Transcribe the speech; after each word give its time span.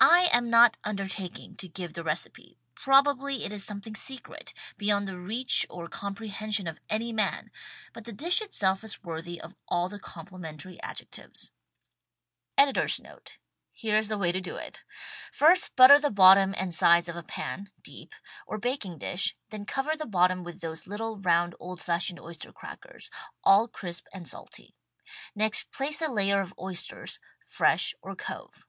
I 0.00 0.30
am 0.32 0.48
not 0.48 0.78
undertaking 0.84 1.54
to 1.56 1.68
give 1.68 1.92
the 1.92 2.02
recipe. 2.02 2.56
Probably 2.74 3.44
it 3.44 3.52
is 3.52 3.62
something 3.62 3.94
secret— 3.94 4.54
beyond 4.78 5.06
the 5.06 5.18
reach 5.18 5.66
or 5.68 5.86
comprehension 5.86 6.66
of 6.66 6.80
any 6.88 7.12
man, 7.12 7.50
but 7.92 8.06
the 8.06 8.12
dish 8.14 8.40
itself 8.40 8.82
is 8.84 9.04
worthy 9.04 9.38
of 9.38 9.54
all 9.68 9.90
the 9.90 10.00
compli 10.00 10.40
mentary 10.40 10.80
adjectives. 10.82 11.50
WRITTEN 12.56 12.56
FOR 12.56 12.56
MEN 12.56 12.56
BY 12.56 12.62
MEN 12.80 12.82
Editor's 12.86 13.00
Note:— 13.02 13.38
Here 13.74 13.96
is 13.98 14.08
the 14.08 14.16
way 14.16 14.32
to 14.32 14.40
do 14.40 14.56
it— 14.56 14.80
first 15.40 15.76
butter 15.76 15.98
the 15.98 16.10
bottom 16.10 16.54
and 16.56 16.74
sides 16.74 17.10
of 17.10 17.16
a 17.16 17.22
pan 17.22 17.70
(deep) 17.82 18.14
or 18.46 18.56
baking 18.56 18.96
dish, 18.96 19.36
then 19.50 19.66
cover 19.66 19.94
the 19.94 20.06
bottom 20.06 20.42
with 20.42 20.62
those 20.62 20.86
little, 20.86 21.18
round, 21.18 21.54
old 21.60 21.82
fashioned 21.82 22.18
oyster 22.18 22.50
crackers, 22.50 23.10
all 23.44 23.68
crisp 23.68 24.06
and 24.14 24.26
salty. 24.26 24.74
Next 25.34 25.70
place 25.70 26.00
a 26.00 26.08
layer 26.08 26.40
of 26.40 26.54
oysters, 26.58 27.18
fresh 27.46 27.94
or 28.00 28.16
cove. 28.16 28.64